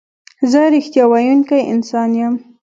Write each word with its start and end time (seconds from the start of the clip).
زه 0.51 0.61
رښتیا 0.73 1.03
ویونکی 1.09 1.59
انسان 1.73 2.09
یم. 2.21 2.33